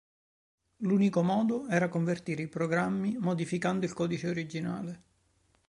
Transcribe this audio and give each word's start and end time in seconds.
L'unico 0.77 1.21
modo 1.21 1.67
era 1.67 1.87
convertire 1.87 2.41
i 2.41 2.47
programmi 2.47 3.17
modificando 3.19 3.85
il 3.85 3.93
codice 3.93 4.29
originale. 4.29 5.03